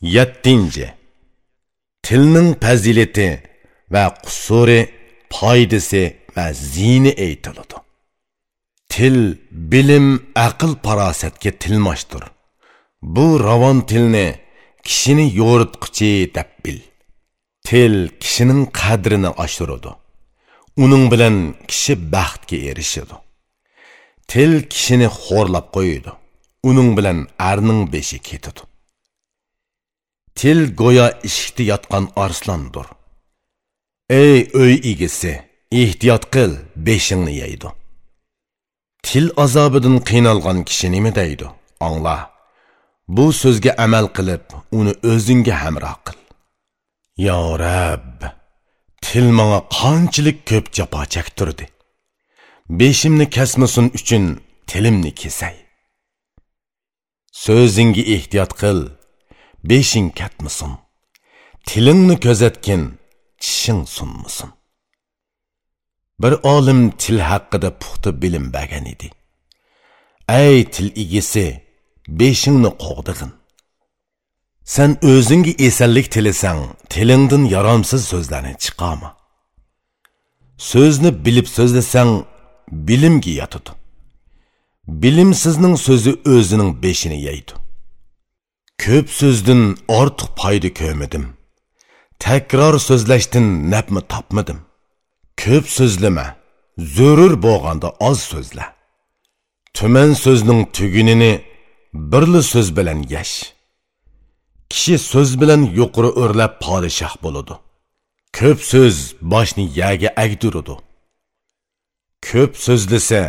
yettinchi. 0.00 0.86
Tilning 2.02 2.56
fazilati 2.62 3.28
va 3.92 4.04
qusuri 4.24 4.80
foydasi 5.32 6.04
va 6.36 6.46
ziyni 6.52 7.12
aytiladi. 7.26 7.76
Til 8.92 9.16
bilim 9.72 10.06
aql 10.34 10.72
farosatga 10.84 11.50
tilmashdir. 11.62 12.24
Bu 13.14 13.26
ravon 13.46 13.80
tilni 13.90 14.26
kishini 14.86 15.26
yo'ritqichi 15.40 16.12
deb 16.36 16.50
bil. 16.64 16.80
Til 17.68 17.94
kishining 18.22 18.62
qadrini 18.80 19.30
oshiradi. 19.44 19.92
Uning 20.84 21.04
bilan 21.12 21.36
kishi 21.70 21.94
baxtga 22.14 22.56
erishadi. 22.70 23.16
Til 24.30 24.52
kishini 24.72 25.08
xo'rlab 25.22 25.66
qo'yadi. 25.76 26.12
Uning 26.68 26.90
bilan 26.96 27.18
arning 27.50 27.82
beshi 27.92 28.18
ketadi. 28.28 28.69
Til 30.38 30.58
go'yo 30.80 31.06
eshikda 31.26 31.62
yotgan 31.72 32.04
arslondir 32.24 32.86
ey 34.10 34.38
uy 34.62 34.74
egisi 34.90 35.32
ehtiyot 35.80 36.24
qil 36.34 36.52
beshingni 36.86 37.34
yeydi. 37.42 37.68
Til 39.06 39.26
azobidan 39.44 39.96
qiynalgan 40.08 40.58
kishi 40.68 40.88
nima 40.94 41.10
deydi? 41.18 41.46
Angla 41.86 42.16
bu 43.16 43.26
so'zga 43.40 43.72
amal 43.84 44.06
qilib 44.16 44.44
uni 44.78 44.92
o'zingga 45.10 45.54
hamroh 45.62 45.96
qil. 46.06 46.18
Yo 47.26 47.40
rab 47.62 48.18
til 49.06 49.26
manga 49.38 49.60
qanchalik 49.78 50.38
ko'p 50.50 50.66
jafo 50.76 51.02
chaktirdi. 51.14 51.66
Beshimni 52.78 53.26
kasmasin 53.36 53.86
uchun 53.98 54.24
tilimni 54.70 55.12
kesay. 55.20 55.56
So'zingga 57.44 58.02
ehtiyot 58.14 58.52
qil 58.60 58.80
beshing 59.64 60.08
katmisin 60.20 60.72
tilingni 61.66 62.16
ko'zatgin 62.20 62.82
tishing 63.42 63.82
sunmisin 63.96 64.50
bir 66.22 66.32
olim 66.42 66.90
til 66.90 67.18
haqida 67.20 67.70
puxta 67.78 68.22
bilim 68.22 68.52
bergan 68.52 68.86
edi. 68.86 69.10
Ey 70.28 70.64
til 70.64 70.92
egisi 70.96 71.62
beshingni 72.08 72.70
qo'g'dig'in. 72.84 73.32
Sen 74.64 74.90
o'zingga 75.02 75.52
esallik 75.66 76.06
tilasang 76.14 76.60
tilingdan 76.92 77.44
yaramsiz 77.54 78.02
so'zlarni 78.12 78.54
chiqarma 78.64 79.10
so'zni 80.70 81.10
bilib 81.24 81.46
so'zlasang 81.56 82.12
bilimga 82.88 83.32
yotadi. 83.40 83.70
Bilimsizning 85.02 85.76
so'zi 85.86 86.12
o'zining 86.34 86.70
beshini 86.82 87.18
yeydi. 87.28 87.52
Ko'p 88.84 89.06
so'zdan 89.20 89.62
ortiq 90.00 90.30
foyda 90.40 90.70
ko'rmadim 90.80 91.24
takror 92.24 92.74
so'zlashdan 92.88 93.46
nafmi 93.72 94.00
topmadim 94.12 94.58
ko'p 95.42 95.66
so'zlama 95.76 96.26
zo'rur 96.96 97.34
bo'lganda 97.46 97.88
oz 98.08 98.20
so'zla 98.32 98.64
tuman 99.76 100.10
so'zning 100.24 100.60
tugunini 100.76 101.32
birli 102.12 102.42
so'z 102.52 102.68
bilan 102.78 103.00
yash 103.14 103.36
kishi 104.70 104.96
so'z 105.12 105.30
bilan 105.40 105.62
yuqori 105.78 106.10
o'rlab 106.22 106.52
podshoh 106.64 107.14
bo'ladi 107.24 107.54
ko'p 108.38 108.58
so'z 108.72 108.96
boshni 109.32 109.64
yaga 109.82 110.10
agdirudi 110.24 110.74
ko'p 112.28 112.52
so'zlasa 112.66 113.20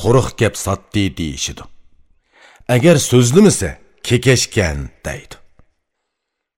quruq 0.00 0.28
gap 0.40 0.54
sotdi 0.64 1.04
deyishidi 1.18 1.62
agar 2.74 2.96
so'zlimasa 3.10 3.70
kekashgan 4.06 4.78
deydi. 5.06 5.36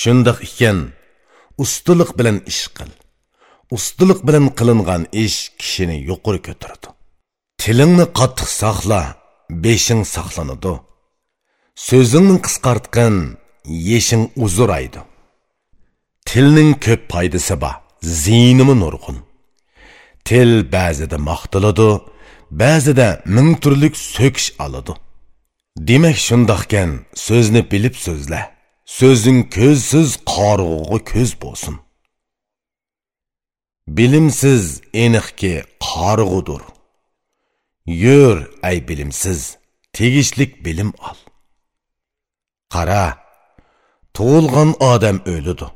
Shundoq 0.00 0.38
ekan 0.48 0.78
ustalik 1.62 2.10
bilan 2.18 2.38
ish 2.52 2.64
qil. 2.76 2.90
Ustalik 3.76 4.20
bilan 4.26 4.46
qilingan 4.58 5.02
ish 5.24 5.38
kishini 5.60 5.96
yuqori 6.10 6.40
ko'taradi. 6.46 6.88
Tilingni 7.62 8.06
qattiq 8.18 8.48
saqla 8.62 9.02
beshing 9.64 10.02
saqlanadi. 10.14 10.74
So'zingni 11.88 12.38
qisqartqin 12.46 13.14
yeshing 13.90 14.24
uzuraydi 14.44 15.00
tilning 16.28 16.72
ko'p 16.84 17.02
foydasi 17.12 17.54
bor 17.62 17.74
ziynimi 18.22 18.74
nurg'un. 18.82 19.18
Til 20.28 20.50
ba'zida 20.76 21.18
maqtiladi 21.28 21.90
ba'zida 22.62 23.08
ming 23.36 23.50
turlik 23.62 23.94
so'kish 24.14 24.48
oladi. 24.64 24.92
Demak 25.76 26.16
shundoqkan 26.26 26.90
so'zni 27.14 27.62
bilib 27.72 27.94
so'zla. 28.06 28.40
So'zing 28.98 29.40
ko'zsiz 29.56 30.10
qorg'ug'i 30.34 30.98
ko'z 31.12 31.30
bo'lsin. 31.42 31.76
Bilimsiz 33.96 34.64
eniqki 35.04 35.54
qorg'udir 35.88 36.62
yur 37.86 38.36
ay 38.68 38.88
bilimsiz 38.88 39.40
tegishlik 39.96 40.64
bilim 40.64 40.90
ol. 41.08 41.18
Qara 42.74 43.04
tug'ilgan 44.16 44.70
odam 44.92 45.18
o'lidi 45.32 45.68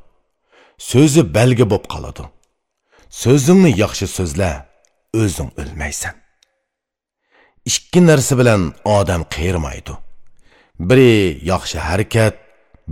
so'zi 0.90 1.22
belgi 1.36 1.64
bo'lib 1.70 1.86
qoladi. 1.92 2.24
So'zingni 3.22 3.70
yaxshi 3.82 4.06
so'zla 4.16 4.50
o'zing 5.22 5.50
o'lmaysan. 5.60 6.19
Ikki 7.64 8.00
narsa 8.06 8.34
bilan 8.40 8.62
odam 8.84 9.22
qiyirmaydi 9.34 9.94
biri 10.88 11.40
yaxshi 11.52 11.78
harakat 11.78 12.34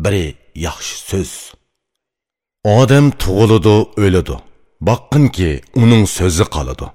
biri 0.04 0.26
yaxshi 0.66 0.96
so'z. 1.10 1.32
Odam 2.78 3.06
tug'iladi 3.22 3.76
o'ladi. 4.04 4.36
Boqqinki 4.88 5.50
uning 5.82 6.04
so'zi 6.16 6.44
qoladi. 6.54 6.86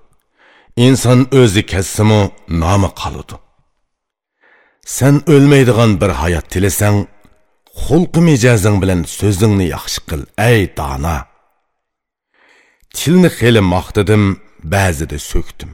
Inson 0.86 1.20
o'zi 1.42 1.62
kassimi 1.72 2.22
nomi 2.62 2.90
qoladi. 3.02 3.36
Sen 4.98 5.16
o'lmaydigan 5.34 5.92
bir 6.02 6.12
hayot 6.22 6.46
tilasang 6.54 6.98
xulqi 7.84 8.22
mijozing 8.30 8.78
bilan 8.84 9.02
so'zingni 9.20 9.66
yaxshi 9.76 10.00
qil 10.10 10.22
ey 10.50 10.62
dona. 10.80 11.18
Tilni 12.98 13.30
xeli 13.38 13.62
maqtadim 13.74 14.24
ba'zida 14.74 15.18
so'kdim. 15.32 15.72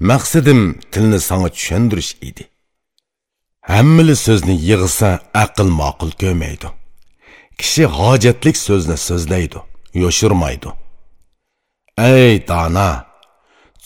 Maqsadim 0.00 0.80
tilni 0.92 1.20
sanga 1.28 1.48
tushuntirish 1.56 2.12
edi. 2.28 2.44
Hammili 3.72 4.16
so'zni 4.26 4.54
yig'sa 4.70 5.10
aql 5.44 5.68
ma'qul 5.80 6.12
ko'maydi. 6.22 6.68
Kishi 7.60 7.84
hojatlik 7.98 8.56
so'zni 8.66 8.96
so'zlaydi 9.08 9.58
yoshirmaydi. 10.02 10.70
Ey 12.12 12.32
dona 12.50 12.90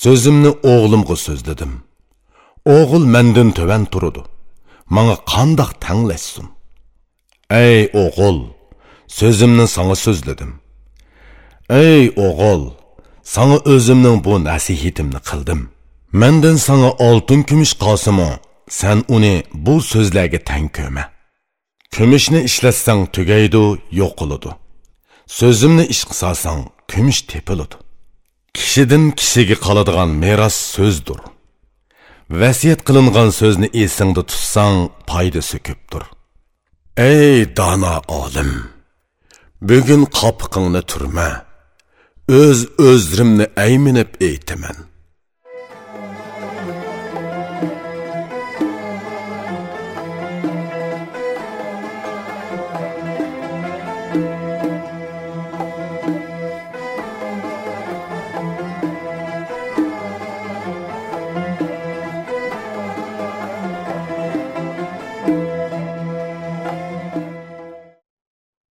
so'zimni 0.02 0.50
o'g'limga 0.72 1.16
so'zladim. 1.26 1.72
O'g'il 2.76 3.04
mendan 3.14 3.50
tuvan 3.56 3.84
turdi 3.92 4.22
manga 4.94 5.16
qandoq 5.32 5.70
tanglashsin 5.84 6.46
ey 7.64 7.80
o'g'il 8.04 8.38
so'zimni 9.18 9.66
sanga 9.76 9.96
so'zladim. 10.04 10.50
Ey 11.84 12.02
o'g'il 12.26 12.62
sanga 13.34 13.58
o'zimning 13.74 14.18
bu 14.26 14.32
nasihatimni 14.48 15.20
qildim. 15.30 15.73
Menden 16.14 16.56
sanga 16.56 16.90
oltin 16.92 17.42
kumush 17.42 17.74
qolsimi 17.84 18.30
sen 18.68 18.98
uni 19.08 19.34
bu 19.54 19.74
so'zlarga 19.90 20.40
tang 20.50 20.68
ko'ma 20.76 21.04
kumushni 21.94 22.40
ishlatsang 22.48 23.02
tugaydi 23.14 23.62
yo'q 24.00 24.12
qiladi 24.20 24.50
so'zimni 25.38 25.84
ish 25.94 26.04
qilsang 26.10 26.60
kumush 26.92 27.20
tepiladi 27.30 27.76
kishidan 28.56 29.04
kishiga 29.18 29.56
qoladigan 29.66 30.10
meros 30.24 30.56
so'zdir 30.76 31.20
vasiyat 32.40 32.80
qilingan 32.86 33.30
so'zni 33.40 33.68
esingda 33.82 34.22
tutsang 34.30 34.76
foydasi 35.10 35.58
ko'pdir 35.66 36.02
ey 37.10 37.38
dono 37.58 37.96
olim 38.22 38.52
bugun 39.68 40.02
qopiqingni 40.18 40.82
turma 40.90 41.30
o'z 42.42 42.58
o'zrimni 42.88 43.46
ayminib 43.66 44.10
aytaman 44.30 44.76